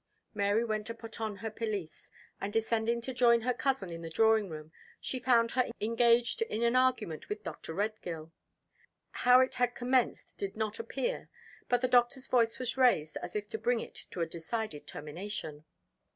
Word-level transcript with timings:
Mary 0.33 0.65
went 0.65 0.87
to 0.87 0.95
put 0.95 1.21
on 1.21 1.35
her 1.35 1.51
pelisse; 1.51 2.09
and, 2.41 2.51
descending 2.51 3.01
to 3.01 3.13
join 3.13 3.41
her 3.41 3.53
cousin 3.53 3.91
in 3.91 4.01
the 4.01 4.09
drawing 4.09 4.49
room, 4.49 4.71
she 4.99 5.19
found 5.19 5.51
her 5.51 5.67
engaged 5.79 6.41
in 6.41 6.63
an 6.63 6.75
argument 6.75 7.29
with 7.29 7.43
Dr. 7.43 7.75
Redgill. 7.75 8.31
How 9.11 9.41
it 9.41 9.53
had 9.53 9.75
commenced 9.75 10.39
did 10.39 10.57
not 10.57 10.79
appear; 10.79 11.29
but 11.69 11.81
the 11.81 11.87
Doctor's 11.87 12.25
voice 12.25 12.57
was 12.57 12.77
raised 12.77 13.15
as 13.21 13.35
if 13.35 13.47
to 13.49 13.59
bring 13.59 13.79
it 13.79 14.07
to 14.09 14.21
a 14.21 14.25
decided 14.25 14.87
termination. 14.87 15.65